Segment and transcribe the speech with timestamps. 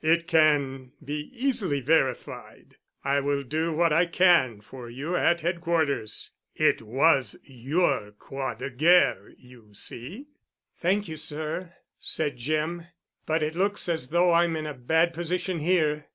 [0.03, 2.77] It can be easily verified.
[3.03, 6.31] I will do what I can for you at Headquarters.
[6.55, 10.25] It was your Croix de Guerre, you see."
[10.73, 12.87] "Thank you, sir," said Jim,
[13.27, 16.07] "but it looks as though I'm in a bad position here.